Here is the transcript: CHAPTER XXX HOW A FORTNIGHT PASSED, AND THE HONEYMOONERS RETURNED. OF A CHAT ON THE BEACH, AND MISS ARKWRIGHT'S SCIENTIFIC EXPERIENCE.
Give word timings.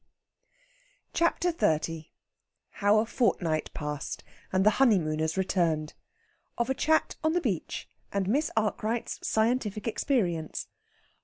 CHAPTER 1.13 1.51
XXX 1.53 2.07
HOW 2.71 2.97
A 2.97 3.05
FORTNIGHT 3.05 3.69
PASSED, 3.75 4.23
AND 4.51 4.65
THE 4.65 4.71
HONEYMOONERS 4.81 5.37
RETURNED. 5.37 5.93
OF 6.57 6.69
A 6.71 6.73
CHAT 6.73 7.17
ON 7.23 7.33
THE 7.33 7.41
BEACH, 7.41 7.87
AND 8.11 8.27
MISS 8.27 8.49
ARKWRIGHT'S 8.57 9.19
SCIENTIFIC 9.21 9.87
EXPERIENCE. 9.87 10.65